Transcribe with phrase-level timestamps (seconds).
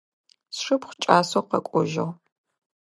[0.55, 2.07] Сшыпхъу кӏасэу къэкӏожьыгъ.